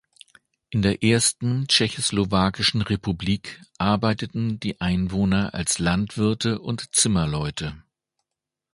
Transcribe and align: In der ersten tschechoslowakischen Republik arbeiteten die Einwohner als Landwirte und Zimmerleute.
In 0.71 0.81
der 0.81 1.03
ersten 1.03 1.67
tschechoslowakischen 1.67 2.81
Republik 2.81 3.61
arbeiteten 3.77 4.59
die 4.59 4.81
Einwohner 4.81 5.53
als 5.53 5.77
Landwirte 5.77 6.57
und 6.59 6.95
Zimmerleute. 6.95 7.83